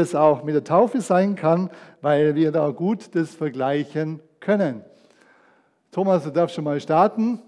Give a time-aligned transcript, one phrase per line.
[0.00, 4.82] es auch mit der Taufe sein kann, weil wir da gut das vergleichen können.
[5.92, 7.40] Thomas, du darfst schon mal starten.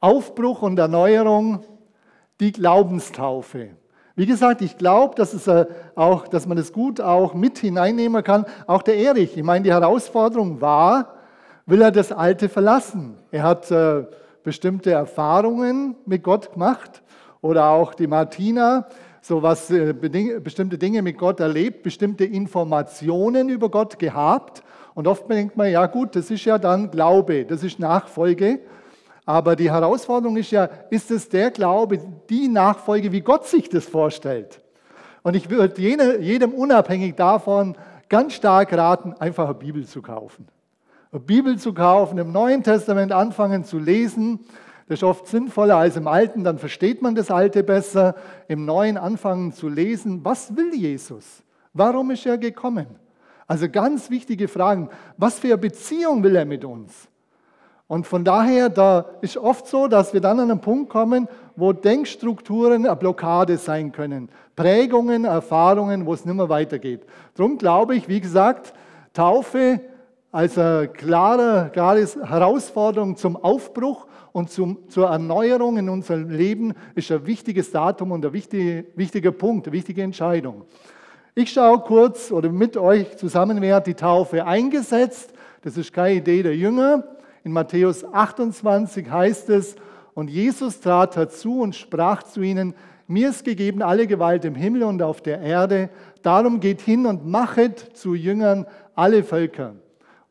[0.00, 1.64] Aufbruch und Erneuerung,
[2.40, 3.70] die Glaubenstaufe.
[4.16, 5.66] Wie gesagt, ich glaube, dass, äh,
[6.30, 8.44] dass man das gut auch mit hineinnehmen kann.
[8.66, 11.14] Auch der Erich, ich meine, die Herausforderung war,
[11.66, 13.16] will er das Alte verlassen.
[13.30, 14.04] Er hat äh,
[14.42, 17.02] bestimmte Erfahrungen mit Gott gemacht
[17.42, 18.86] oder auch die Martina,
[19.20, 24.62] so was äh, bestimmte Dinge mit Gott erlebt, bestimmte Informationen über Gott gehabt.
[24.94, 28.60] Und oft denkt man, ja gut, das ist ja dann Glaube, das ist Nachfolge.
[29.24, 33.84] Aber die Herausforderung ist ja, ist es der Glaube, die Nachfolge, wie Gott sich das
[33.84, 34.60] vorstellt?
[35.22, 37.76] Und ich würde jedem unabhängig davon
[38.08, 40.48] ganz stark raten, einfach eine Bibel zu kaufen.
[41.12, 44.40] Eine Bibel zu kaufen, im Neuen Testament anfangen zu lesen.
[44.88, 48.14] Das ist oft sinnvoller als im Alten, dann versteht man das Alte besser.
[48.48, 51.42] Im Neuen anfangen zu lesen, was will Jesus?
[51.72, 52.86] Warum ist er gekommen?
[53.46, 54.88] Also ganz wichtige Fragen.
[55.16, 57.08] Was für eine Beziehung will er mit uns?
[57.86, 61.74] Und von daher, da ist oft so, dass wir dann an einen Punkt kommen, wo
[61.74, 64.30] Denkstrukturen eine Blockade sein können.
[64.56, 67.04] Prägungen, Erfahrungen, wo es nicht mehr weitergeht.
[67.34, 68.72] Darum glaube ich, wie gesagt,
[69.12, 69.80] Taufe
[70.32, 77.12] als eine klare, klare Herausforderung zum Aufbruch und zum, zur Erneuerung in unserem Leben ist
[77.12, 80.62] ein wichtiges Datum und ein wichtige, wichtiger Punkt, eine wichtige Entscheidung.
[81.34, 85.34] Ich schaue kurz oder mit euch zusammen, wer hat die Taufe eingesetzt.
[85.60, 87.04] Das ist keine Idee der Jünger.
[87.44, 89.76] In Matthäus 28 heißt es,
[90.14, 92.74] und Jesus trat dazu und sprach zu ihnen,
[93.06, 95.90] mir ist gegeben alle Gewalt im Himmel und auf der Erde,
[96.22, 99.74] darum geht hin und machet zu Jüngern alle Völker.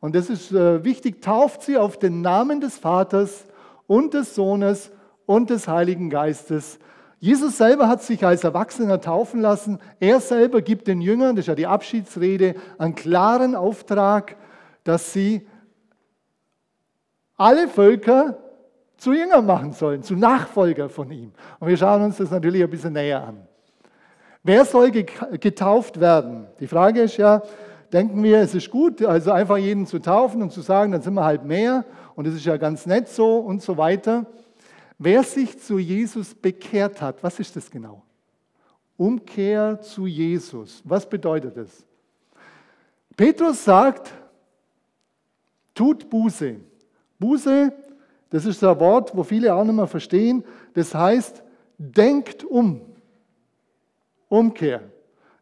[0.01, 3.45] Und das ist äh, wichtig, tauft sie auf den Namen des Vaters
[3.87, 4.91] und des Sohnes
[5.25, 6.79] und des Heiligen Geistes.
[7.19, 9.79] Jesus selber hat sich als Erwachsener taufen lassen.
[9.99, 14.37] Er selber gibt den Jüngern, das ist ja die Abschiedsrede, einen klaren Auftrag,
[14.83, 15.47] dass sie
[17.37, 18.37] alle Völker
[18.97, 21.31] zu Jüngern machen sollen, zu Nachfolger von ihm.
[21.59, 23.47] Und wir schauen uns das natürlich ein bisschen näher an.
[24.43, 26.47] Wer soll getauft werden?
[26.59, 27.43] Die Frage ist ja,
[27.91, 31.13] denken wir, es ist gut, also einfach jeden zu taufen und zu sagen, dann sind
[31.13, 31.85] wir halt mehr
[32.15, 34.25] und es ist ja ganz nett so und so weiter.
[34.97, 38.03] Wer sich zu Jesus bekehrt hat, was ist das genau?
[38.97, 40.81] Umkehr zu Jesus.
[40.85, 41.83] Was bedeutet das?
[43.17, 44.13] Petrus sagt,
[45.73, 46.57] tut Buße.
[47.19, 47.73] Buße,
[48.29, 50.43] das ist ein Wort, wo viele auch nicht mehr verstehen.
[50.73, 51.43] Das heißt,
[51.77, 52.81] denkt um.
[54.29, 54.81] Umkehr.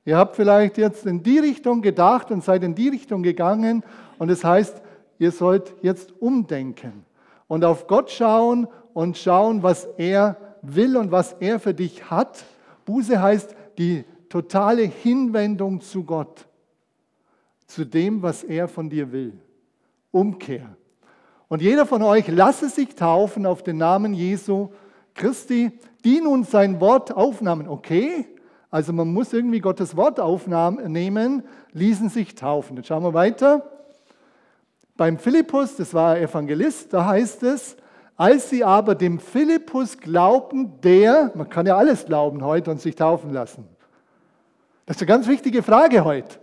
[0.05, 3.83] Ihr habt vielleicht jetzt in die Richtung gedacht und seid in die Richtung gegangen
[4.17, 4.81] und das heißt,
[5.19, 7.05] ihr sollt jetzt umdenken
[7.47, 12.43] und auf Gott schauen und schauen, was er will und was er für dich hat.
[12.85, 16.47] Buße heißt die totale Hinwendung zu Gott,
[17.65, 19.33] zu dem, was er von dir will.
[20.11, 20.75] Umkehr.
[21.47, 24.69] Und jeder von euch lasse sich taufen auf den Namen Jesu
[25.15, 25.71] Christi,
[26.05, 27.67] die nun sein Wort aufnahmen.
[27.67, 28.25] Okay,
[28.69, 31.43] also man muss irgendwie Gottes Wort aufnehmen,
[31.73, 32.77] ließen sich taufen.
[32.77, 33.63] Jetzt schauen wir weiter.
[34.95, 37.77] Beim Philippus, das war Evangelist, da heißt es,
[38.15, 42.95] als sie aber dem Philippus glaubten, der, man kann ja alles glauben heute und sich
[42.95, 43.65] taufen lassen.
[44.85, 46.37] Das ist eine ganz wichtige Frage heute.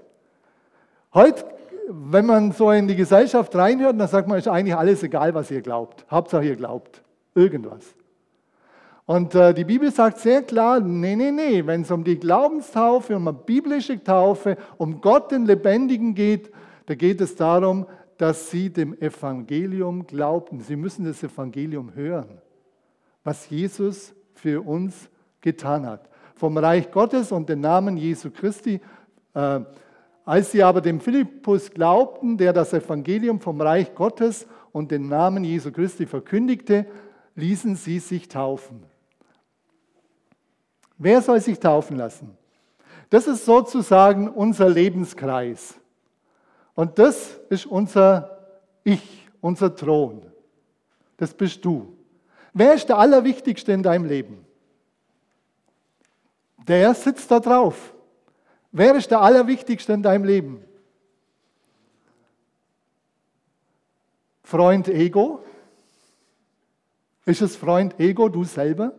[1.13, 1.45] Heute
[1.89, 5.51] wenn man so in die Gesellschaft reinhört, dann sagt man, ist eigentlich alles egal, was
[5.51, 6.05] ihr glaubt.
[6.11, 7.03] Hauptsache ihr glaubt
[7.35, 7.95] irgendwas.
[9.07, 13.17] Und äh, die Bibel sagt sehr klar, nee, nee, nee, wenn es um die Glaubenstaufe,
[13.17, 16.51] um eine biblische Taufe, um Gott den Lebendigen geht,
[16.87, 17.87] da geht es darum,
[18.19, 20.61] dass sie dem Evangelium glaubten.
[20.61, 22.39] Sie müssen das Evangelium hören,
[23.23, 25.09] was Jesus für uns
[25.41, 26.09] getan hat.
[26.35, 28.81] Vom Reich Gottes und den Namen Jesu Christi
[29.35, 29.61] äh,
[30.25, 35.45] als sie aber dem Philippus glaubten, der das Evangelium vom Reich Gottes und den Namen
[35.45, 36.85] Jesu Christi verkündigte,
[37.37, 38.83] ließen sie sich taufen.
[40.99, 42.37] Wer soll sich taufen lassen?
[43.11, 45.75] Das ist sozusagen unser Lebenskreis.
[46.75, 48.39] Und das ist unser
[48.85, 50.27] Ich, unser Thron.
[51.17, 51.97] Das bist du.
[52.53, 54.45] Wer ist der Allerwichtigste in deinem Leben?
[56.67, 57.95] Der sitzt da drauf.
[58.73, 60.65] Wer ist der Allerwichtigste in deinem Leben?
[64.43, 65.43] Freund Ego?
[67.25, 68.93] Ist es Freund Ego, du selber?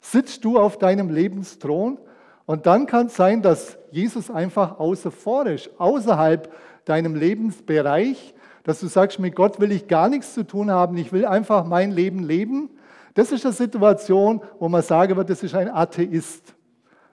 [0.00, 1.98] Sitzt du auf deinem Lebensthron?
[2.46, 6.52] Und dann kann es sein, dass Jesus einfach außer vor ist, außerhalb
[6.84, 11.12] deinem Lebensbereich, dass du sagst, mit Gott will ich gar nichts zu tun haben, ich
[11.12, 12.70] will einfach mein Leben leben.
[13.14, 16.54] Das ist eine Situation, wo man sagen wird, das ist ein Atheist.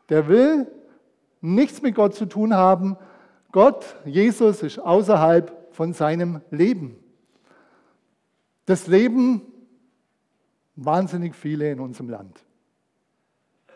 [0.10, 0.68] Der will
[1.42, 2.98] nichts mit Gott zu tun haben.
[3.52, 6.98] Gott, Jesus, ist außerhalb von seinem Leben.
[8.66, 9.42] Das leben
[10.76, 12.47] wahnsinnig viele in unserem Land.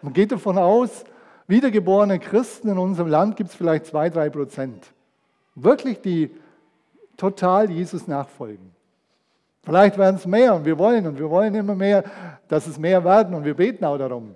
[0.01, 1.03] Man geht davon aus,
[1.47, 4.93] wiedergeborene Christen in unserem Land gibt es vielleicht zwei, drei Prozent.
[5.55, 6.31] Wirklich die
[7.17, 8.71] total Jesus nachfolgen.
[9.63, 12.03] Vielleicht werden es mehr und wir wollen und wir wollen immer mehr,
[12.47, 14.35] dass es mehr werden und wir beten auch darum.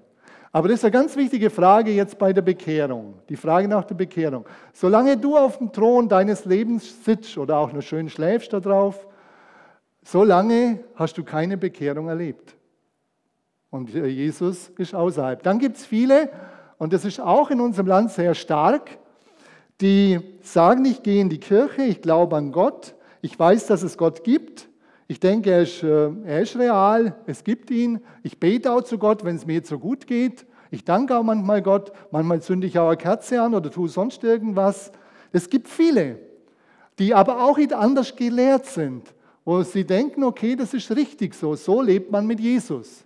[0.52, 3.96] Aber das ist eine ganz wichtige Frage jetzt bei der Bekehrung, die Frage nach der
[3.96, 4.46] Bekehrung.
[4.72, 9.06] Solange du auf dem Thron deines Lebens sitzt oder auch nur schön schläfst da drauf,
[10.04, 12.55] solange hast du keine Bekehrung erlebt.
[13.76, 15.44] Und Jesus ist außerhalb.
[15.44, 16.30] Dann gibt es viele,
[16.78, 18.98] und das ist auch in unserem Land sehr stark,
[19.82, 23.98] die sagen, ich gehe in die Kirche, ich glaube an Gott, ich weiß, dass es
[23.98, 24.70] Gott gibt,
[25.10, 28.98] ich denke, er ist, äh, er ist real, es gibt ihn, ich bete auch zu
[28.98, 32.68] Gott, wenn es mir jetzt so gut geht, ich danke auch manchmal Gott, manchmal zünde
[32.68, 34.94] ich auch eine Kerze an oder tue sonst irgendwas.
[35.34, 36.20] Es gibt viele,
[36.98, 39.14] die aber auch nicht anders gelehrt sind,
[39.44, 43.05] wo sie denken, okay, das ist richtig so, so lebt man mit Jesus.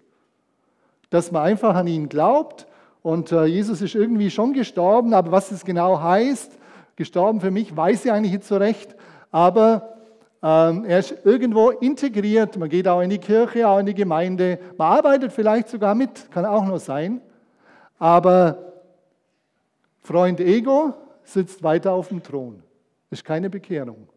[1.10, 2.68] Dass man einfach an ihn glaubt.
[3.02, 6.52] Und äh, Jesus ist irgendwie schon gestorben, aber was es genau heißt,
[6.96, 8.96] gestorben für mich, weiß ich eigentlich nicht so recht,
[9.32, 9.96] aber
[10.44, 14.60] ähm, er ist irgendwo integriert, man geht auch in die Kirche, auch in die Gemeinde,
[14.78, 17.22] man arbeitet vielleicht sogar mit, kann auch nur sein,
[17.98, 18.74] aber
[20.02, 22.64] Freund Ego sitzt weiter auf dem Thron.
[23.12, 24.08] Ist keine Bekehrung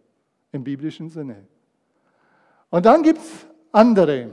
[0.52, 1.36] im biblischen Sinne.
[2.70, 4.30] Und dann gibt es andere,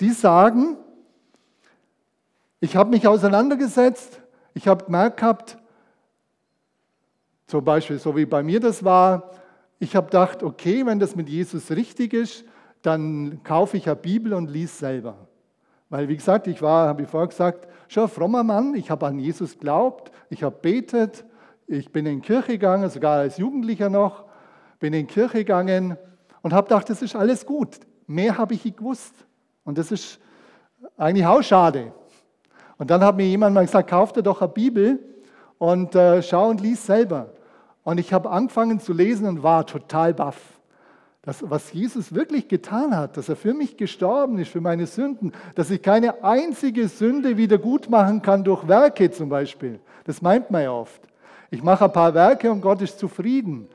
[0.00, 0.76] die sagen,
[2.60, 4.20] ich habe mich auseinandergesetzt,
[4.54, 5.58] ich habe gemerkt gehabt,
[7.46, 9.30] zum Beispiel so wie bei mir das war,
[9.78, 12.44] ich habe gedacht, okay, wenn das mit Jesus richtig ist,
[12.82, 15.28] dann kaufe ich eine Bibel und lies selber.
[15.88, 19.06] Weil, wie gesagt, ich war, habe ich vorher gesagt, schon ein frommer Mann, ich habe
[19.06, 21.24] an Jesus geglaubt, ich habe betet,
[21.66, 24.24] ich bin in die Kirche gegangen, sogar als Jugendlicher noch,
[24.80, 25.96] bin in die Kirche gegangen
[26.42, 27.80] und habe gedacht, das ist alles gut.
[28.06, 29.14] Mehr habe ich nicht gewusst.
[29.64, 30.18] Und das ist
[30.96, 31.92] eigentlich auch schade.
[32.78, 35.00] Und dann hat mir jemand mal gesagt, kauf dir doch eine Bibel
[35.58, 37.30] und äh, schau und lies selber.
[37.82, 40.38] Und ich habe angefangen zu lesen und war total baff.
[41.22, 45.32] Das, was Jesus wirklich getan hat, dass er für mich gestorben ist, für meine Sünden,
[45.56, 49.80] dass ich keine einzige Sünde wieder gut machen kann durch Werke zum Beispiel.
[50.04, 51.02] Das meint man ja oft.
[51.50, 53.68] Ich mache ein paar Werke und Gott ist zufrieden.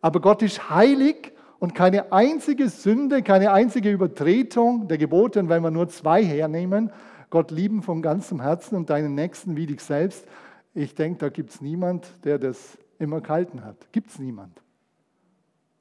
[0.00, 5.62] Aber Gott ist heilig und keine einzige Sünde, keine einzige Übertretung der Gebote, und wenn
[5.62, 6.90] wir nur zwei hernehmen,
[7.30, 10.26] Gott lieben von ganzem Herzen und deinen Nächsten wie dich selbst.
[10.74, 13.76] Ich denke, da gibt es niemand, der das immer gehalten hat.
[13.92, 14.62] Gibt es niemand.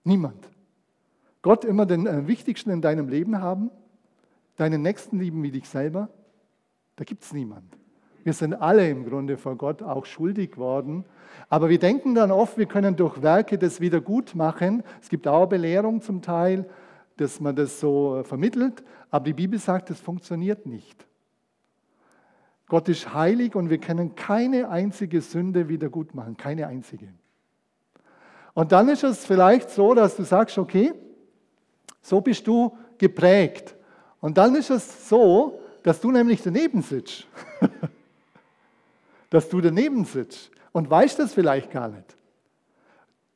[0.04, 0.48] Niemand.
[1.42, 3.72] Gott immer den äh, Wichtigsten in deinem Leben haben,
[4.58, 6.10] deinen Nächsten lieben wie dich selber,
[6.96, 7.78] da gibt es niemand.
[8.24, 11.06] Wir sind alle im Grunde vor Gott auch schuldig worden.
[11.48, 14.84] Aber wir denken dann oft, wir können durch Werke das wieder gut machen.
[15.02, 16.70] Es gibt auch Belehrung zum Teil,
[17.16, 18.84] dass man das so äh, vermittelt.
[19.12, 21.08] Aber die Bibel sagt, das funktioniert nicht.
[22.68, 27.08] Gott ist heilig und wir können keine einzige Sünde wieder gut machen, keine einzige.
[28.54, 30.94] Und dann ist es vielleicht so, dass du sagst, okay,
[32.02, 33.76] so bist du geprägt.
[34.20, 37.28] Und dann ist es so, dass du nämlich daneben sitzt.
[39.30, 42.16] dass du daneben sitzt und weißt das vielleicht gar nicht.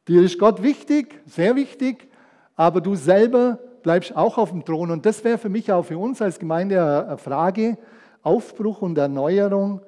[0.07, 2.07] Dir ist Gott wichtig, sehr wichtig,
[2.55, 4.91] aber du selber bleibst auch auf dem Thron.
[4.91, 7.77] Und das wäre für mich auch für uns als Gemeinde eine Frage,
[8.23, 9.81] Aufbruch und Erneuerung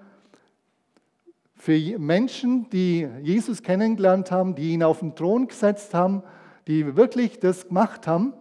[1.55, 6.23] für Menschen, die Jesus kennengelernt haben, die ihn auf den Thron gesetzt haben,
[6.67, 8.33] die wirklich das gemacht haben.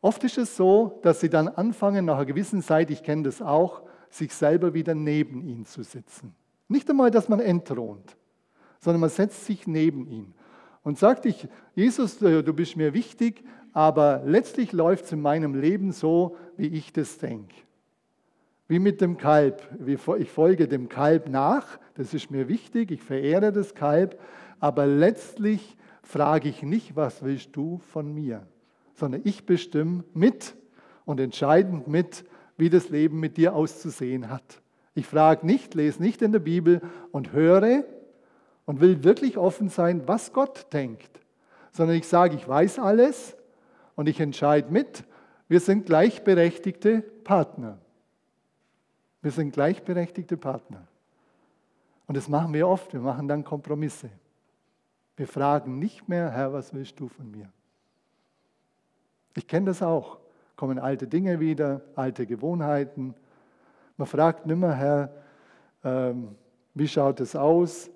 [0.00, 3.40] Oft ist es so, dass sie dann anfangen, nach einer gewissen Zeit, ich kenne das
[3.42, 6.34] auch, sich selber wieder neben ihn zu sitzen.
[6.68, 8.16] Nicht einmal, dass man entthront,
[8.80, 10.34] sondern man setzt sich neben ihn
[10.82, 15.92] und sagt, ich, Jesus, du bist mir wichtig, aber letztlich läuft es in meinem Leben
[15.92, 17.54] so, wie ich das denke.
[18.68, 19.62] Wie mit dem Kalb.
[19.86, 24.18] Ich folge dem Kalb nach, das ist mir wichtig, ich verehre das Kalb,
[24.60, 28.46] aber letztlich frage ich nicht, was willst du von mir,
[28.94, 30.54] sondern ich bestimme mit
[31.04, 32.24] und entscheidend mit,
[32.56, 34.62] wie das Leben mit dir auszusehen hat.
[34.94, 37.84] Ich frage nicht, lese nicht in der Bibel und höre
[38.66, 41.20] und will wirklich offen sein, was Gott denkt,
[41.72, 43.36] sondern ich sage, ich weiß alles
[43.96, 45.04] und ich entscheide mit.
[45.48, 47.78] Wir sind gleichberechtigte Partner.
[49.22, 50.86] Wir sind gleichberechtigte Partner.
[52.06, 52.92] Und das machen wir oft.
[52.92, 54.10] Wir machen dann Kompromisse.
[55.16, 57.48] Wir fragen nicht mehr, Herr, was willst du von mir?
[59.36, 60.18] Ich kenne das auch.
[60.56, 63.14] kommen alte Dinge wieder, alte Gewohnheiten.
[63.96, 65.10] Man fragt nimmer, Herr,
[65.84, 66.36] ähm,
[66.74, 67.90] wie schaut es aus?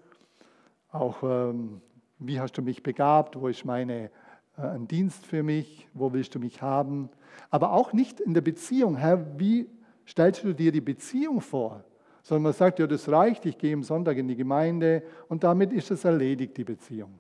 [0.91, 1.81] Auch ähm,
[2.19, 3.41] wie hast du mich begabt?
[3.41, 4.11] Wo ist meine,
[4.57, 5.87] äh, ein Dienst für mich?
[5.93, 7.11] Wo willst du mich haben?
[7.51, 8.97] Aber auch nicht in der Beziehung.
[8.97, 9.69] Herr, wie
[10.07, 11.85] stellst du dir die Beziehung vor?
[12.23, 15.73] Sondern man sagt, ja, das reicht, ich gehe am Sonntag in die Gemeinde und damit
[15.73, 17.19] ist es erledigt, die Beziehung.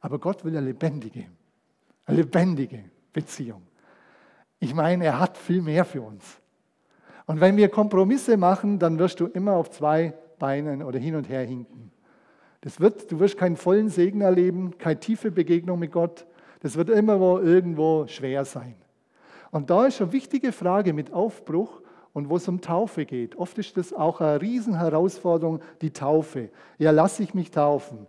[0.00, 1.26] Aber Gott will eine lebendige,
[2.06, 3.62] eine lebendige Beziehung.
[4.58, 6.40] Ich meine, er hat viel mehr für uns.
[7.26, 11.28] Und wenn wir Kompromisse machen, dann wirst du immer auf zwei Beinen oder hin und
[11.28, 11.90] her hinken.
[12.60, 16.26] Das wird, du wirst keinen vollen Segen erleben, keine tiefe Begegnung mit Gott.
[16.60, 18.74] Das wird immer irgendwo schwer sein.
[19.50, 21.80] Und da ist eine wichtige Frage mit Aufbruch
[22.16, 23.36] und wo es um Taufe geht.
[23.36, 26.48] Oft ist das auch eine Riesenherausforderung, die Taufe.
[26.78, 28.06] Ja, lasse ich mich taufen?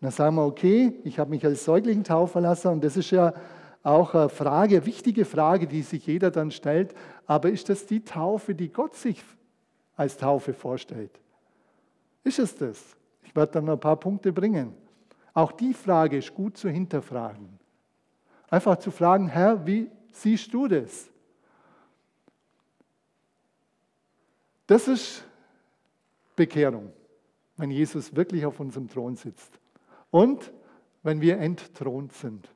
[0.00, 3.34] dann sagen wir, okay, ich habe mich als Säugling taufen lassen und das ist ja
[3.82, 6.94] auch eine Frage, eine wichtige Frage, die sich jeder dann stellt.
[7.26, 9.24] Aber ist das die Taufe, die Gott sich
[9.96, 11.18] als Taufe vorstellt?
[12.22, 12.80] Ist es das?
[13.24, 14.72] Ich werde dann ein paar Punkte bringen.
[15.34, 17.58] Auch die Frage ist gut zu hinterfragen.
[18.50, 21.10] Einfach zu fragen, Herr, wie siehst du das?
[24.68, 25.24] Das ist
[26.36, 26.92] Bekehrung,
[27.56, 29.58] wenn Jesus wirklich auf unserem Thron sitzt
[30.10, 30.52] und
[31.02, 32.48] wenn wir entthront sind.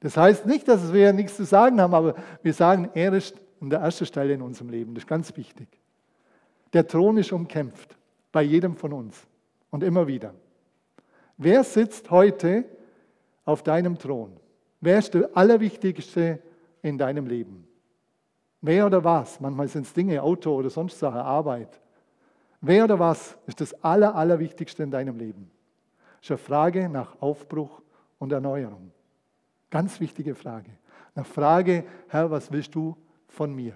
[0.00, 3.70] Das heißt nicht, dass wir nichts zu sagen haben, aber wir sagen, er ist an
[3.70, 4.94] der ersten Stelle in unserem Leben.
[4.94, 5.66] Das ist ganz wichtig.
[6.74, 7.96] Der Thron ist umkämpft,
[8.30, 9.26] bei jedem von uns
[9.70, 10.34] und immer wieder.
[11.38, 12.64] Wer sitzt heute
[13.46, 14.36] auf deinem Thron?
[14.82, 16.42] Wer ist der Allerwichtigste
[16.82, 17.67] in deinem Leben?
[18.60, 19.40] Wer oder was?
[19.40, 21.80] Manchmal sind es Dinge, Auto oder sonst Sache, Arbeit.
[22.60, 25.50] Wer oder was ist das Aller, Allerwichtigste in deinem Leben?
[26.16, 27.82] Das ist eine Frage nach Aufbruch
[28.18, 28.90] und Erneuerung.
[29.70, 30.70] Ganz wichtige Frage.
[31.14, 32.96] Eine Frage, Herr, was willst du
[33.28, 33.74] von mir?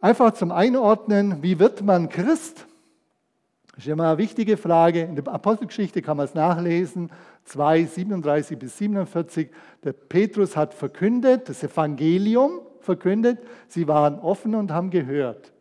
[0.00, 2.66] Einfach zum Einordnen, wie wird man Christ?
[3.74, 5.02] Das ist immer eine wichtige Frage.
[5.02, 7.10] In der Apostelgeschichte kann man es nachlesen,
[7.44, 9.50] 2, 37 bis 47.
[9.84, 13.38] Der Petrus hat verkündet, das Evangelium verkündet.
[13.68, 15.52] Sie waren offen und haben gehört.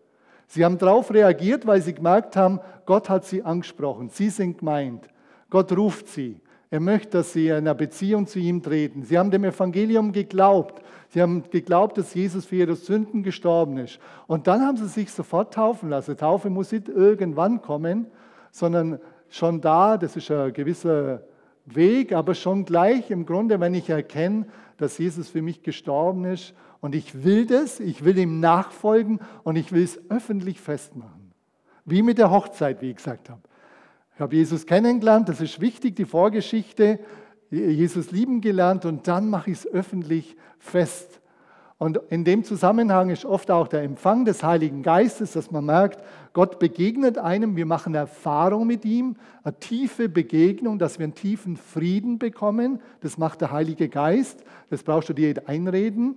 [0.48, 4.10] Sie haben darauf reagiert, weil sie gemerkt haben, Gott hat sie angesprochen.
[4.10, 5.08] Sie sind gemeint.
[5.50, 6.42] Gott ruft sie.
[6.72, 9.04] Er möchte, dass sie in einer Beziehung zu ihm treten.
[9.04, 10.84] Sie haben dem Evangelium geglaubt.
[11.10, 14.00] Sie haben geglaubt, dass Jesus für ihre Sünden gestorben ist.
[14.28, 16.16] Und dann haben sie sich sofort taufen lassen.
[16.16, 18.08] Taufe muss nicht irgendwann kommen,
[18.52, 21.22] sondern schon da, das ist ein gewisser
[21.76, 24.48] Weg, aber schon gleich im Grunde, wenn ich erkenne,
[24.78, 29.56] dass Jesus für mich gestorben ist und ich will das, ich will ihm nachfolgen und
[29.56, 31.32] ich will es öffentlich festmachen.
[31.86, 33.42] Wie mit der Hochzeit, wie ich gesagt habe.
[34.16, 37.00] Ich habe Jesus kennengelernt, das ist wichtig, die Vorgeschichte.
[37.50, 41.19] Jesus lieben gelernt und dann mache ich es öffentlich fest.
[41.80, 46.04] Und in dem Zusammenhang ist oft auch der Empfang des Heiligen Geistes, dass man merkt,
[46.34, 51.56] Gott begegnet einem, wir machen Erfahrung mit ihm, eine tiefe Begegnung, dass wir einen tiefen
[51.56, 52.82] Frieden bekommen.
[53.00, 54.44] Das macht der Heilige Geist.
[54.70, 56.16] Das brauchst du dir einreden.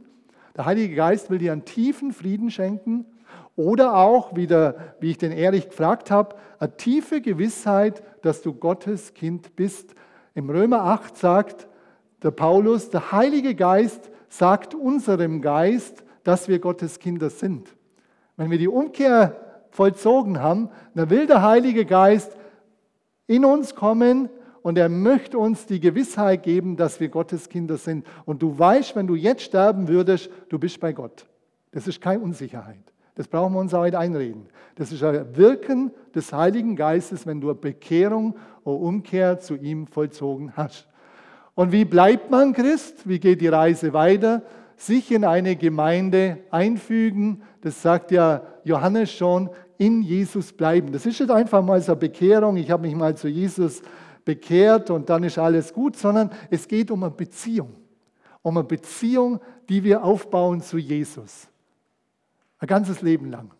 [0.56, 3.06] Der Heilige Geist will dir einen tiefen Frieden schenken.
[3.54, 8.52] Oder auch, wie, der, wie ich den Erich gefragt habe, eine tiefe Gewissheit, dass du
[8.52, 9.94] Gottes Kind bist.
[10.34, 11.68] Im Römer 8 sagt
[12.20, 17.76] der Paulus, der Heilige Geist sagt unserem Geist, dass wir Gottes Kinder sind.
[18.38, 19.36] Wenn wir die Umkehr
[19.70, 22.34] vollzogen haben, dann will der Heilige Geist
[23.26, 24.30] in uns kommen
[24.62, 28.06] und er möchte uns die Gewissheit geben, dass wir Gottes Kinder sind.
[28.24, 31.26] Und du weißt, wenn du jetzt sterben würdest, du bist bei Gott.
[31.72, 32.82] Das ist keine Unsicherheit.
[33.14, 34.46] Das brauchen wir uns heute einreden.
[34.76, 38.34] Das ist ein Wirken des Heiligen Geistes, wenn du eine Bekehrung
[38.64, 40.88] oder Umkehr zu ihm vollzogen hast.
[41.54, 43.08] Und wie bleibt man Christ?
[43.08, 44.42] Wie geht die Reise weiter?
[44.76, 50.92] Sich in eine Gemeinde einfügen, das sagt ja Johannes schon, in Jesus bleiben.
[50.92, 53.82] Das ist nicht einfach mal so eine Bekehrung, ich habe mich mal zu Jesus
[54.24, 57.74] bekehrt und dann ist alles gut, sondern es geht um eine Beziehung.
[58.42, 61.48] Um eine Beziehung, die wir aufbauen zu Jesus.
[62.58, 63.50] Ein ganzes Leben lang.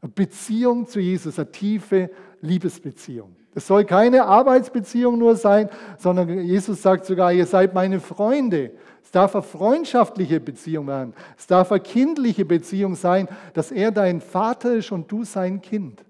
[0.00, 3.36] Eine Beziehung zu Jesus, eine tiefe Liebesbeziehung.
[3.54, 8.72] Es soll keine Arbeitsbeziehung nur sein, sondern Jesus sagt sogar, ihr seid meine Freunde.
[9.02, 11.14] Es darf eine freundschaftliche Beziehung werden.
[11.36, 16.04] Es darf eine kindliche Beziehung sein, dass er dein Vater ist und du sein Kind.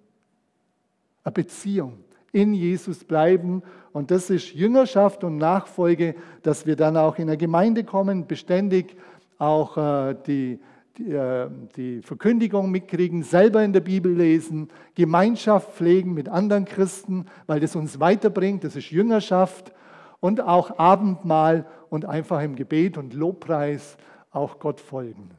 [1.22, 2.04] Eine Beziehung.
[2.32, 3.62] In Jesus bleiben.
[3.92, 8.96] Und das ist Jüngerschaft und Nachfolge, dass wir dann auch in der Gemeinde kommen, beständig
[9.38, 10.58] auch äh, die
[10.98, 17.26] die, äh, die Verkündigung mitkriegen, selber in der Bibel lesen, Gemeinschaft pflegen mit anderen Christen,
[17.46, 19.72] weil das uns weiterbringt, das ist Jüngerschaft.
[20.20, 23.96] und auch Abendmahl und einfach im Gebet und Lobpreis
[24.32, 25.30] auch Gott folgen.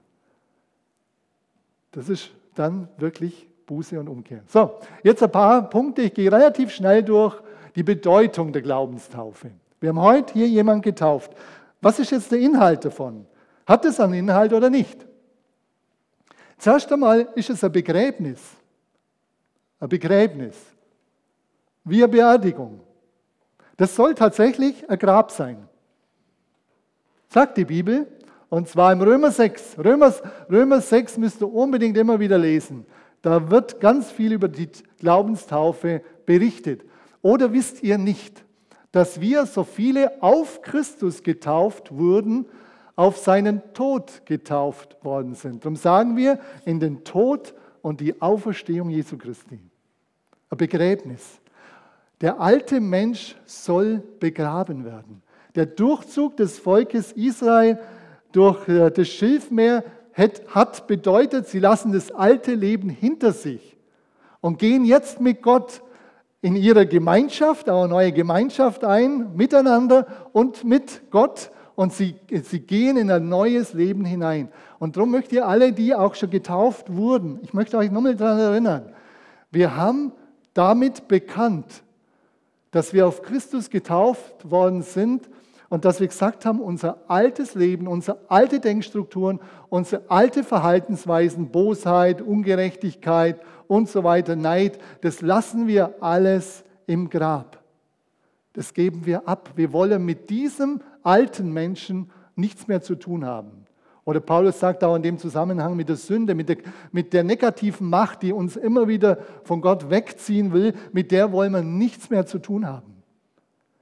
[1.92, 4.42] Das ist dann wirklich Buße und Umkehr.
[4.48, 6.04] So, jetzt ein paar Punkte.
[6.04, 7.42] Ich gehe relativ schnell durch
[7.76, 9.52] die Bedeutung der Glaubenstaufe.
[9.82, 11.34] Wir haben heute hier jemanden getauft.
[11.82, 13.26] Was ist jetzt der Inhalt davon?
[13.66, 15.09] Hat es einen Inhalt oder nicht?
[16.60, 18.40] Zuerst einmal ist es ein Begräbnis.
[19.80, 20.56] Ein Begräbnis.
[21.86, 22.82] Wie eine Beerdigung.
[23.78, 25.68] Das soll tatsächlich ein Grab sein.
[27.30, 28.08] Sagt die Bibel.
[28.50, 29.78] Und zwar im Römer 6.
[29.78, 30.14] Römer,
[30.52, 32.86] Römer 6 müsst ihr unbedingt immer wieder lesen.
[33.22, 36.84] Da wird ganz viel über die Glaubenstaufe berichtet.
[37.22, 38.44] Oder wisst ihr nicht,
[38.92, 42.48] dass wir so viele auf Christus getauft wurden,
[43.00, 45.64] auf seinen Tod getauft worden sind.
[45.64, 49.58] Darum sagen wir in den Tod und die Auferstehung Jesu Christi.
[50.50, 51.40] Ein Begräbnis.
[52.20, 55.22] Der alte Mensch soll begraben werden.
[55.56, 57.80] Der Durchzug des Volkes Israel
[58.34, 59.86] durch äh, das Schilfmeer
[60.50, 63.78] hat bedeutet, sie lassen das alte Leben hinter sich
[64.42, 65.84] und gehen jetzt mit Gott
[66.42, 71.52] in ihrer Gemeinschaft, eine neue Gemeinschaft ein, miteinander und mit Gott.
[71.80, 74.50] Und sie, sie gehen in ein neues Leben hinein.
[74.80, 78.38] Und darum möchte ihr alle, die auch schon getauft wurden, ich möchte euch nochmal daran
[78.38, 78.94] erinnern,
[79.50, 80.12] wir haben
[80.54, 81.84] damit bekannt,
[82.72, 85.30] dass wir auf Christus getauft worden sind
[85.70, 92.22] und dass wir gesagt haben, unser altes Leben, unsere alte Denkstrukturen, unsere alte Verhaltensweisen, Bosheit,
[92.22, 97.64] Ungerechtigkeit und so weiter, Neid, das lassen wir alles im Grab.
[98.52, 99.52] Das geben wir ab.
[99.56, 103.66] Wir wollen mit diesem alten Menschen nichts mehr zu tun haben.
[104.06, 106.58] Oder Paulus sagt auch in dem Zusammenhang mit der Sünde, mit der,
[106.92, 111.52] mit der negativen Macht, die uns immer wieder von Gott wegziehen will, mit der wollen
[111.52, 113.04] wir nichts mehr zu tun haben.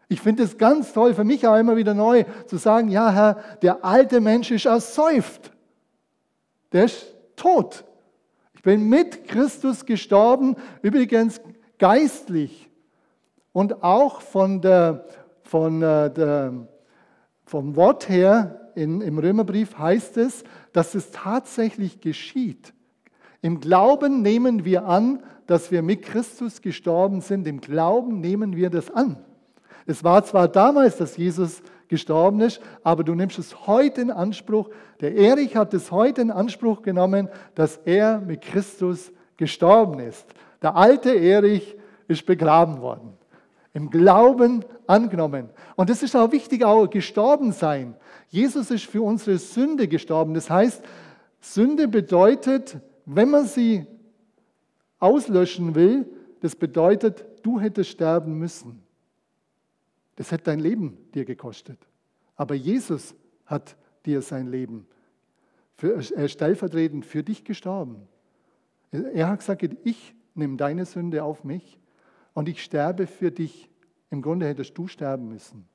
[0.09, 3.37] Ich finde es ganz toll, für mich auch immer wieder neu, zu sagen, ja Herr,
[3.61, 5.51] der alte Mensch ist ersäuft.
[6.71, 7.83] Der ist tot.
[8.53, 11.41] Ich bin mit Christus gestorben, übrigens
[11.77, 12.69] geistlich
[13.51, 15.05] und auch von der,
[15.43, 16.67] von äh, der,
[17.47, 22.73] vom Wort her in, im Römerbrief heißt es, dass es tatsächlich geschieht.
[23.41, 27.47] Im Glauben nehmen wir an, dass wir mit Christus gestorben sind.
[27.47, 29.17] Im Glauben nehmen wir das an.
[29.85, 34.69] Es war zwar damals, dass Jesus gestorben ist, aber du nimmst es heute in Anspruch.
[34.99, 40.25] Der Erich hat es heute in Anspruch genommen, dass er mit Christus gestorben ist.
[40.61, 41.77] Der alte Erich
[42.09, 43.13] ist begraben worden.
[43.77, 45.51] Im Glauben angenommen.
[45.75, 47.95] Und es ist auch wichtig, auch gestorben sein.
[48.27, 50.33] Jesus ist für unsere Sünde gestorben.
[50.33, 50.83] Das heißt,
[51.39, 53.85] Sünde bedeutet, wenn man sie
[54.97, 56.07] auslöschen will,
[56.39, 58.81] das bedeutet, du hättest sterben müssen.
[60.15, 61.77] Das hätte dein Leben dir gekostet.
[62.35, 63.13] Aber Jesus
[63.45, 63.75] hat
[64.07, 64.87] dir sein Leben
[65.75, 68.07] für, er stellvertretend für dich gestorben.
[68.91, 71.77] Er hat gesagt, ich nehme deine Sünde auf mich
[72.37, 73.67] und ich sterbe für dich.
[74.11, 75.67] Im Grunde hättest du sterben müssen.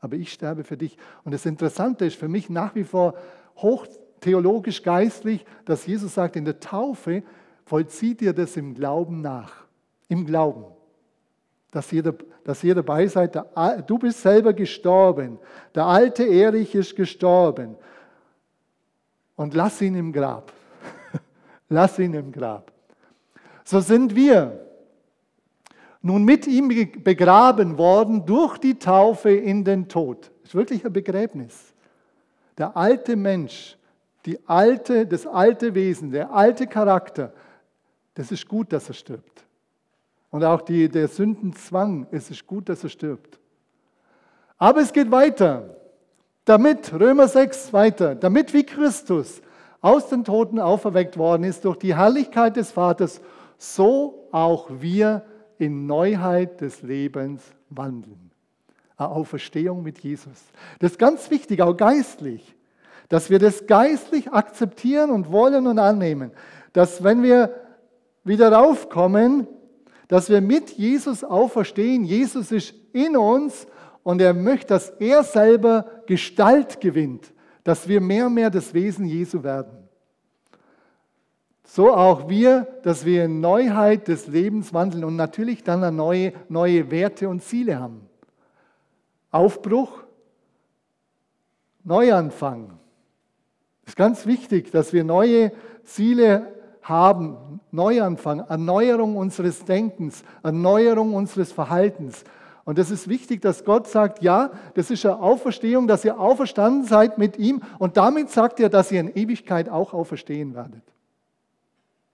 [0.00, 0.96] Aber ich sterbe für dich.
[1.24, 3.18] Und das Interessante ist für mich nach wie vor
[3.58, 7.22] hochtheologisch geistlich, dass Jesus sagt, in der Taufe
[7.66, 9.66] vollzieht ihr das im Glauben nach.
[10.08, 10.64] Im Glauben
[11.70, 13.36] dass ihr, dass ihr dabei seid.
[13.86, 15.38] Du bist selber gestorben.
[15.74, 17.76] Der alte Erich ist gestorben.
[19.36, 20.50] Und lass ihn im Grab.
[21.68, 22.72] lass ihn im Grab.
[23.64, 24.64] So sind wir
[26.04, 26.68] nun mit ihm
[27.02, 30.30] begraben worden durch die Taufe in den Tod.
[30.42, 31.72] Das ist wirklich ein Begräbnis.
[32.58, 33.78] Der alte Mensch,
[34.26, 37.32] die alte, das alte Wesen, der alte Charakter,
[38.12, 39.46] das ist gut, dass er stirbt.
[40.28, 43.40] Und auch die, der Sündenzwang, es ist gut, dass er stirbt.
[44.58, 45.74] Aber es geht weiter.
[46.44, 49.40] Damit, Römer 6 weiter, damit wie Christus
[49.80, 53.22] aus den Toten auferweckt worden ist durch die Herrlichkeit des Vaters,
[53.56, 55.24] so auch wir
[55.64, 58.30] in Neuheit des Lebens wandeln.
[58.96, 60.44] Eine Auferstehung mit Jesus.
[60.78, 62.54] Das ist ganz wichtig, auch geistlich,
[63.08, 66.30] dass wir das geistlich akzeptieren und wollen und annehmen.
[66.72, 67.54] Dass wenn wir
[68.24, 69.46] wieder raufkommen,
[70.08, 72.04] dass wir mit Jesus auferstehen.
[72.04, 73.66] Jesus ist in uns
[74.02, 79.06] und er möchte, dass er selber Gestalt gewinnt, dass wir mehr und mehr das Wesen
[79.06, 79.83] Jesu werden.
[81.64, 86.90] So auch wir, dass wir in Neuheit des Lebens wandeln und natürlich dann neue, neue
[86.90, 88.08] Werte und Ziele haben.
[89.30, 90.04] Aufbruch,
[91.82, 92.78] Neuanfang.
[93.84, 95.52] Es ist ganz wichtig, dass wir neue
[95.84, 102.24] Ziele haben, Neuanfang, Erneuerung unseres Denkens, Erneuerung unseres Verhaltens.
[102.64, 106.84] Und das ist wichtig, dass Gott sagt, ja, das ist eine Auferstehung, dass ihr auferstanden
[106.84, 107.60] seid mit ihm.
[107.78, 110.93] Und damit sagt er, dass ihr in Ewigkeit auch auferstehen werdet.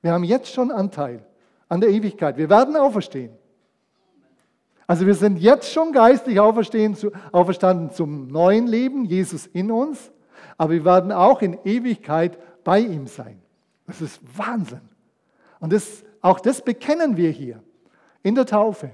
[0.03, 1.25] Wir haben jetzt schon Anteil
[1.69, 2.37] an der Ewigkeit.
[2.37, 3.33] Wir werden auferstehen.
[4.87, 10.11] Also wir sind jetzt schon geistlich auferstanden zum neuen Leben, Jesus in uns,
[10.59, 13.41] aber wir werden auch in Ewigkeit bei ihm sein.
[13.87, 14.81] Das ist Wahnsinn.
[15.61, 17.63] Und das, auch das bekennen wir hier
[18.23, 18.91] in der Taufe.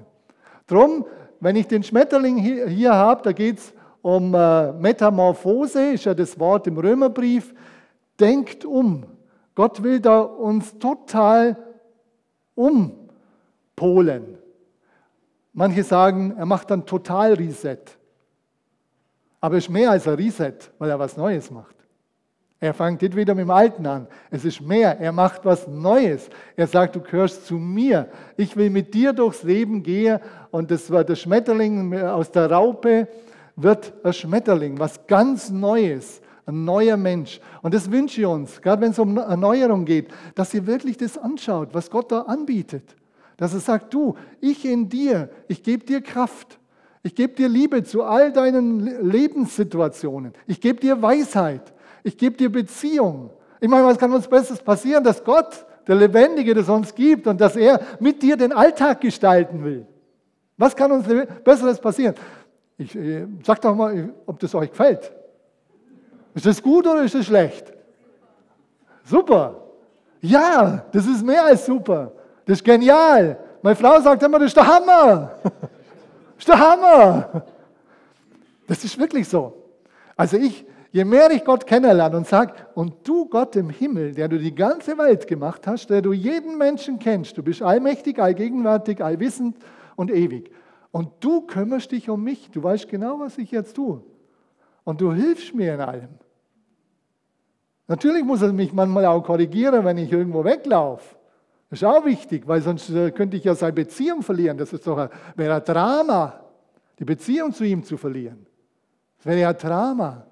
[0.66, 1.07] Drum,
[1.40, 6.14] wenn ich den Schmetterling hier, hier habe, da geht es um äh, Metamorphose, ist ja
[6.14, 7.55] das Wort im Römerbrief.
[8.21, 9.05] Denkt um.
[9.57, 11.57] Gott will da uns total
[12.55, 14.38] umpolen.
[15.53, 17.79] Manche sagen, er macht dann total Reset.
[19.40, 21.75] Aber es ist mehr als ein Reset, weil er was Neues macht.
[22.61, 24.07] Er fängt nicht wieder mit dem Alten an.
[24.31, 24.99] Es ist mehr.
[24.99, 26.29] Er macht was Neues.
[26.57, 28.09] Er sagt, du gehörst zu mir.
[28.37, 30.21] Ich will mit dir durchs Leben gehen.
[30.51, 33.09] Und das war der Schmetterling aus der Raupe,
[33.57, 37.40] wird ein Schmetterling, was ganz Neues, ein neuer Mensch.
[37.62, 41.18] Und das wünsche ich uns, gerade wenn es um Erneuerung geht, dass ihr wirklich das
[41.18, 42.96] anschaut, was Gott da anbietet.
[43.37, 46.59] Dass er sagt, du, ich in dir, ich gebe dir Kraft.
[47.02, 50.32] Ich gebe dir Liebe zu all deinen Lebenssituationen.
[50.46, 51.72] Ich gebe dir Weisheit.
[52.02, 53.30] Ich gebe dir Beziehung.
[53.61, 57.40] Ich meine, was kann uns Besseres passieren, dass Gott, der Lebendige, das uns gibt und
[57.40, 59.87] dass er mit dir den Alltag gestalten will?
[60.56, 61.06] Was kann uns
[61.44, 62.14] Besseres passieren?
[62.78, 65.12] Ich, äh, sag doch mal, ob das euch gefällt.
[66.37, 67.72] Ist das gut oder ist das schlecht?
[69.03, 69.57] Super.
[70.20, 72.12] Ja, das ist mehr als super.
[72.44, 73.38] Das ist genial.
[73.62, 75.33] Meine Frau sagt immer, das ist der Hammer.
[75.42, 77.42] Das ist der Hammer.
[78.66, 79.62] Das ist wirklich so.
[80.14, 84.29] Also ich, je mehr ich Gott kennenlerne und sage, und du Gott im Himmel, der
[84.29, 89.03] du die ganze Welt gemacht hast, der du jeden Menschen kennst, du bist allmächtig, allgegenwärtig,
[89.03, 89.57] allwissend
[89.96, 90.51] und ewig.
[90.90, 94.03] Und du kümmerst dich um mich, du weißt genau, was ich jetzt tue.
[94.85, 96.09] Und du hilfst mir in allem.
[97.88, 101.16] Natürlich muss er mich manchmal auch korrigieren, wenn ich irgendwo weglaufe.
[101.70, 104.57] Das ist auch wichtig, weil sonst äh, könnte ich ja seine Beziehung verlieren.
[104.57, 106.40] Das ist doch ein, wäre ein Drama,
[106.99, 108.46] die Beziehung zu ihm zu verlieren.
[109.18, 110.27] Das wäre ja ein Drama.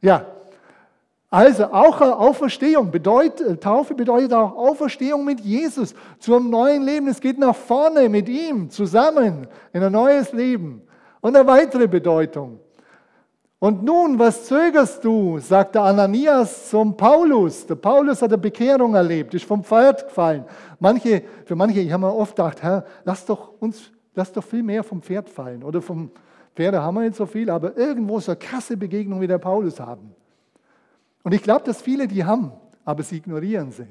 [0.00, 0.26] Ja,
[1.32, 7.08] also auch Auferstehung bedeutet, äh, Taufe bedeutet auch Auferstehung mit Jesus zu einem neuen Leben.
[7.08, 10.82] Es geht nach vorne mit ihm zusammen in ein neues Leben.
[11.22, 12.60] Und eine weitere Bedeutung.
[13.62, 15.38] Und nun, was zögerst du?
[15.38, 17.64] sagt der Ananias zum Paulus.
[17.64, 20.44] Der Paulus hat eine Bekehrung erlebt, ist vom Pferd gefallen.
[20.80, 24.64] Manche, für manche, ich habe mir oft gedacht, Herr, lass doch uns, lass doch viel
[24.64, 25.62] mehr vom Pferd fallen.
[25.62, 26.10] Oder vom
[26.56, 29.78] Pferde haben wir nicht so viel, aber irgendwo so eine krasse Begegnung wie der Paulus
[29.78, 30.12] haben.
[31.22, 32.50] Und ich glaube, dass viele die haben,
[32.84, 33.86] aber sie ignorieren sie.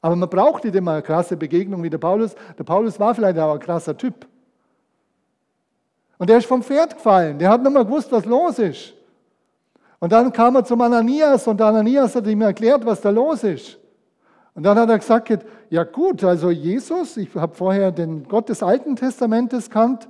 [0.00, 2.34] Aber man braucht nicht immer eine krasse Begegnung wie der Paulus.
[2.58, 4.26] Der Paulus war vielleicht auch ein krasser Typ.
[6.18, 7.38] Und der ist vom Pferd gefallen.
[7.38, 8.94] Der hat nicht mehr gewusst, was los ist.
[10.00, 13.78] Und dann kam er zum Ananias und Ananias hat ihm erklärt, was da los ist.
[14.54, 18.62] Und dann hat er gesagt, ja gut, also Jesus, ich habe vorher den Gott des
[18.62, 20.08] Alten Testamentes kannt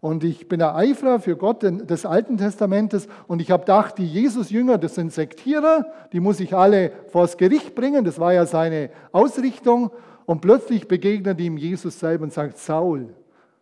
[0.00, 4.06] und ich bin der Eiferer für Gott des Alten Testamentes und ich habe gedacht, die
[4.06, 8.90] Jesus-Jünger, das sind Sektierer, die muss ich alle vors Gericht bringen, das war ja seine
[9.10, 9.90] Ausrichtung.
[10.26, 13.14] Und plötzlich begegnet ihm Jesus selber und sagt, Saul,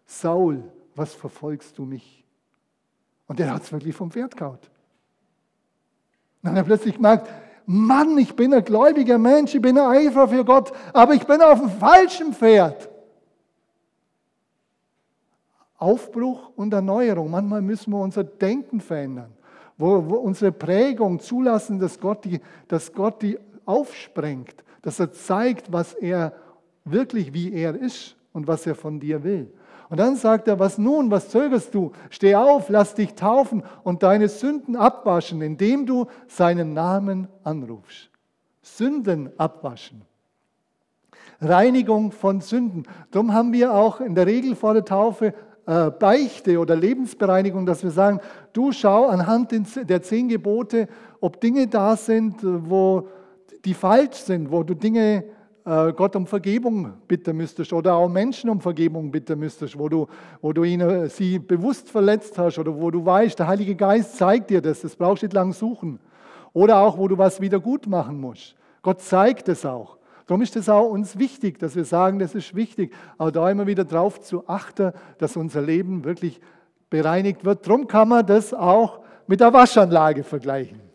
[0.05, 0.65] Saul,
[0.97, 2.25] was verfolgst du mich?
[3.27, 4.71] Und er hat es wirklich vom Pferd kaut.
[6.43, 7.29] Dann hat er plötzlich gemerkt,
[7.67, 11.43] Mann, ich bin ein gläubiger Mensch, ich bin ein Eifer für Gott, aber ich bin
[11.43, 12.89] auf dem falschen Pferd.
[15.77, 17.31] Aufbruch und Erneuerung.
[17.31, 19.33] Manchmal müssen wir unser Denken verändern,
[19.77, 25.73] wo, wo unsere Prägung zulassen, dass Gott, die, dass Gott die aufsprengt, dass er zeigt,
[25.73, 26.33] was er
[26.85, 29.53] wirklich, wie er ist und was er von dir will.
[29.89, 31.93] Und dann sagt er, was nun, was zögerst du?
[32.11, 38.11] Steh auf, lass dich taufen und deine Sünden abwaschen, indem du seinen Namen anrufst.
[38.63, 40.03] Sünden abwaschen.
[41.41, 42.85] Reinigung von Sünden.
[43.11, 45.35] Darum haben wir auch in der Regel vor der Taufe
[45.67, 48.21] äh, Beichte oder Lebensbereinigung, dass wir sagen,
[48.53, 49.53] du schau anhand
[49.89, 50.89] der zehn Gebote,
[51.21, 53.09] ob Dinge da sind, wo
[53.65, 55.25] die falsch sind, wo du Dinge
[55.67, 60.07] Gott um Vergebung bitten müsstest oder auch Menschen um Vergebung bitten müsstest, wo du,
[60.41, 64.51] wo du ihnen, sie bewusst verletzt hast oder wo du weißt, der Heilige Geist zeigt
[64.51, 65.99] dir das, das brauchst du nicht lang suchen.
[66.53, 68.55] Oder auch, wo du was wieder gut machen musst.
[68.81, 69.99] Gott zeigt es auch.
[70.29, 73.67] Darum ist es auch uns wichtig, dass wir sagen, das ist wichtig, auch da immer
[73.67, 76.41] wieder darauf zu achten, dass unser Leben wirklich
[76.91, 77.67] bereinigt wird.
[77.67, 80.86] Darum kann man das auch mit der Waschanlage vergleichen.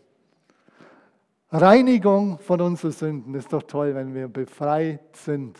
[1.52, 3.34] Reinigung von unseren Sünden.
[3.34, 5.58] ist doch toll, wenn wir befreit sind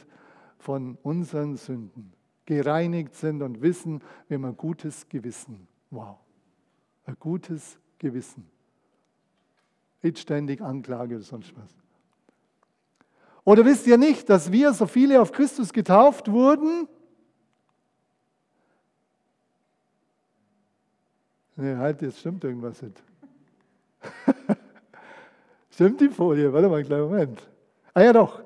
[0.59, 2.13] von unseren Sünden.
[2.45, 5.69] gereinigt sind und wissen, wir haben ein gutes Gewissen.
[5.91, 6.17] Wow,
[7.07, 8.51] ein gutes Gewissen.
[10.03, 11.71] Nicht ständig Anklage oder sonst was.
[13.45, 16.89] Oder wisst ihr nicht, dass wir, so viele auf Christus getauft wurden,
[21.55, 23.03] Ne, halt, jetzt stimmt irgendwas nicht.
[25.73, 26.53] stimmt die Folie?
[26.53, 27.49] Warte mal einen kleinen Moment.
[27.95, 28.43] Ah ja, doch.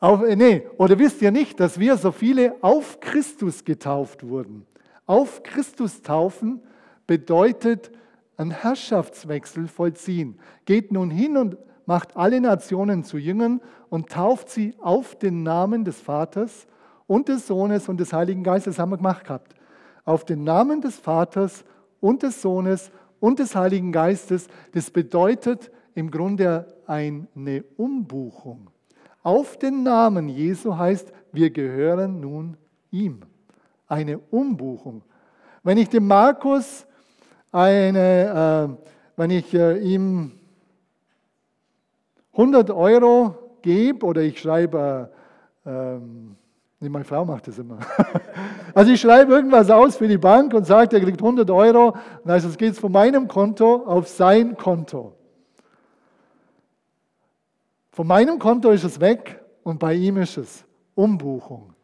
[0.00, 4.66] Auf, äh, nee, oder wisst ihr nicht, dass wir so viele auf Christus getauft wurden?
[5.06, 6.60] Auf Christus taufen
[7.06, 7.92] bedeutet
[8.36, 10.38] einen Herrschaftswechsel vollziehen.
[10.64, 15.84] Geht nun hin und macht alle Nationen zu Jüngern und tauft sie auf den Namen
[15.84, 16.66] des Vaters
[17.06, 18.78] und des Sohnes und des Heiligen Geistes.
[18.78, 19.54] Haben wir gemacht gehabt.
[20.04, 21.64] Auf den Namen des Vaters
[22.00, 22.90] und des Sohnes
[23.22, 24.48] und des Heiligen Geistes.
[24.72, 28.68] Das bedeutet im Grunde eine Umbuchung.
[29.22, 32.56] Auf den Namen Jesu heißt, wir gehören nun
[32.90, 33.20] ihm.
[33.86, 35.02] Eine Umbuchung.
[35.62, 36.84] Wenn ich dem Markus
[37.52, 40.32] eine, äh, wenn ich äh, ihm
[42.32, 45.12] 100 Euro gebe oder ich schreibe,
[45.64, 46.36] äh, ähm,
[46.82, 47.78] nee, meine Frau macht das immer.
[48.74, 52.30] also ich schreibe irgendwas aus für die Bank und sage, er kriegt 100 Euro, und
[52.30, 55.14] heißt, es geht von meinem Konto auf sein Konto.
[57.92, 60.64] Von meinem Konto ist es weg und bei ihm ist es
[60.94, 61.74] Umbuchung,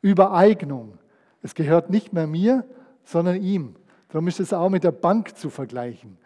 [0.00, 0.98] Übereignung.
[1.42, 2.64] Es gehört nicht mehr mir,
[3.04, 3.76] sondern ihm.
[4.08, 6.16] Darum ist es auch mit der Bank zu vergleichen.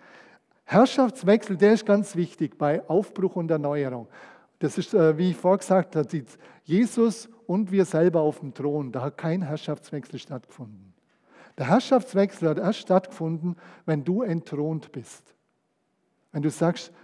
[0.64, 4.06] Herrschaftswechsel, der ist ganz wichtig bei Aufbruch und Erneuerung.
[4.58, 6.08] Das ist, äh, wie ich vorgesagt habe,
[6.64, 8.92] Jesus und wir selber auf dem Thron.
[8.92, 10.94] Da hat kein Herrschaftswechsel stattgefunden.
[11.58, 15.34] Der Herrschaftswechsel hat erst stattgefunden, wenn du entthront bist.
[16.32, 16.94] Wenn du sagst,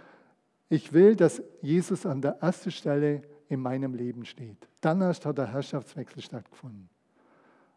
[0.67, 4.57] ich will, dass Jesus an der ersten Stelle in meinem Leben steht.
[4.81, 6.89] Dann erst hat der Herrschaftswechsel stattgefunden.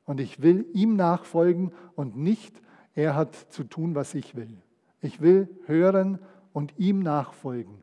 [0.06, 2.62] Und ich will ihm nachfolgen und nicht,
[2.94, 4.56] er hat zu tun, was ich will.
[5.02, 6.18] Ich will hören
[6.54, 7.82] und ihm nachfolgen.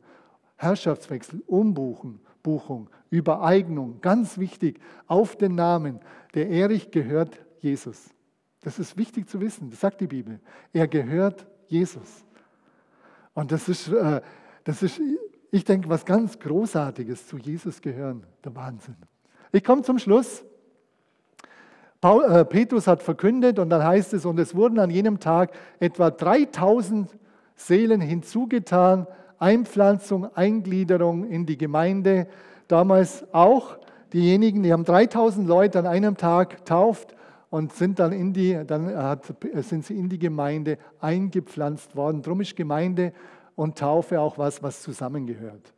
[0.56, 6.00] Herrschaftswechsel, Umbuchen, Buchung, Übereignung, ganz wichtig, auf den Namen.
[6.34, 8.10] Der Erich gehört Jesus.
[8.62, 10.40] Das ist wichtig zu wissen, das sagt die Bibel.
[10.74, 12.26] Er gehört Jesus.
[13.34, 14.22] Und das ist, äh,
[14.64, 15.00] das ist,
[15.52, 18.26] ich denke, was ganz Großartiges zu Jesus gehören.
[18.44, 18.98] Der Wahnsinn.
[19.52, 20.44] Ich komme zum Schluss.
[22.02, 25.52] Paul, äh, Petrus hat verkündet und dann heißt es, und es wurden an jenem Tag
[25.80, 27.10] etwa 3000
[27.56, 29.06] Seelen hinzugetan,
[29.40, 32.28] Einpflanzung, Eingliederung in die Gemeinde.
[32.68, 33.78] Damals auch
[34.14, 37.16] diejenigen, die haben 3000 Leute an einem Tag tauft
[37.50, 42.22] und sind dann in die, dann hat, sind sie in die Gemeinde eingepflanzt worden.
[42.22, 43.14] Drum ist Gemeinde
[43.56, 45.74] und Taufe auch was, was zusammengehört.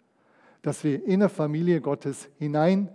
[0.62, 2.90] Dass wir in der Familie Gottes hinein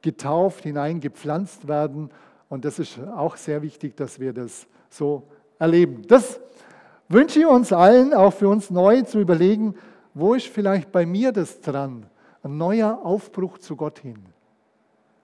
[0.00, 2.10] getauft, hineingepflanzt werden.
[2.48, 6.02] Und das ist auch sehr wichtig, dass wir das so erleben.
[6.06, 6.40] Das
[7.08, 9.74] wünsche ich uns allen, auch für uns neu zu überlegen,
[10.14, 12.06] wo ist vielleicht bei mir das dran?
[12.42, 14.18] Ein neuer Aufbruch zu Gott hin.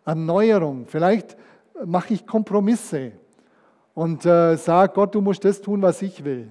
[0.04, 0.86] Erneuerung.
[0.86, 1.36] Vielleicht
[1.84, 3.12] mache ich Kompromisse
[3.94, 6.48] und äh, sage, Gott, du musst das tun, was ich will.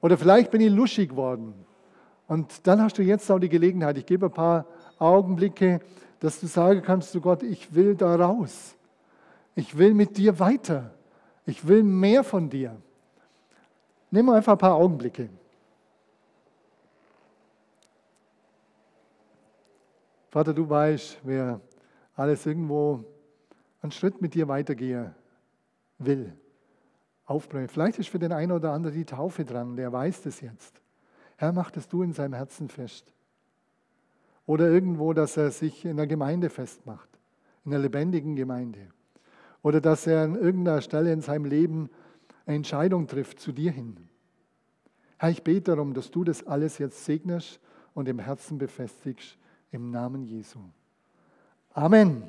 [0.00, 1.54] Oder vielleicht bin ich luschig geworden.
[2.26, 4.66] Und dann hast du jetzt auch die Gelegenheit, ich gebe ein paar
[4.98, 5.80] Augenblicke,
[6.20, 8.76] dass du sagen kannst zu Gott, ich will da raus.
[9.54, 10.90] Ich will mit dir weiter.
[11.46, 12.76] Ich will mehr von dir.
[14.14, 15.28] Nimm einfach ein paar Augenblicke.
[20.30, 21.60] Vater, du weißt, wer
[22.14, 23.04] alles irgendwo
[23.82, 25.12] einen Schritt mit dir weitergehen
[25.98, 26.32] will
[27.24, 27.66] aufbringen.
[27.66, 30.80] Vielleicht ist für den einen oder anderen die Taufe dran, der weiß das jetzt.
[31.36, 33.12] Herr, mach das du in seinem Herzen fest.
[34.46, 37.08] Oder irgendwo, dass er sich in der Gemeinde festmacht,
[37.64, 38.90] in einer lebendigen Gemeinde.
[39.62, 41.90] Oder dass er an irgendeiner Stelle in seinem Leben
[42.46, 43.96] Entscheidung trifft zu dir hin.
[45.16, 47.60] Herr, ich bete darum, dass du das alles jetzt segnest
[47.94, 49.38] und im Herzen befestigst,
[49.70, 50.58] im Namen Jesu.
[51.72, 52.24] Amen.